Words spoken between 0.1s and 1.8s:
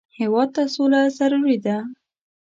هېواد ته سوله ضروري ده